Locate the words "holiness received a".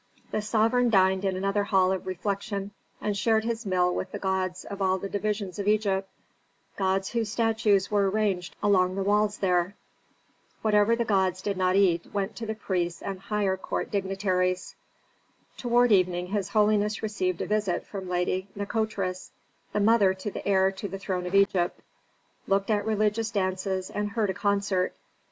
16.49-17.45